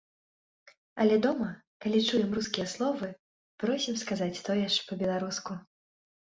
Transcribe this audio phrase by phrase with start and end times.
[1.03, 1.49] Але дома,
[1.85, 3.11] калі чуем рускія словы,
[3.67, 5.63] просім сказаць тое ж па-беларуску.